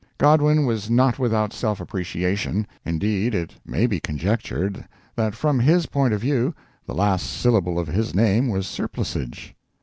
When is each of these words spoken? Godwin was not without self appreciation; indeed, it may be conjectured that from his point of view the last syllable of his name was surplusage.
Godwin 0.17 0.65
was 0.65 0.89
not 0.89 1.19
without 1.19 1.53
self 1.53 1.79
appreciation; 1.79 2.65
indeed, 2.83 3.35
it 3.35 3.53
may 3.63 3.85
be 3.85 3.99
conjectured 3.99 4.83
that 5.15 5.35
from 5.35 5.59
his 5.59 5.85
point 5.85 6.11
of 6.11 6.21
view 6.21 6.55
the 6.87 6.95
last 6.95 7.27
syllable 7.31 7.77
of 7.77 7.85
his 7.87 8.15
name 8.15 8.47
was 8.49 8.65
surplusage. 8.65 9.53